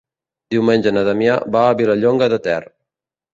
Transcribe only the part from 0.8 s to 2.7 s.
na Damià va a Vilallonga de Ter.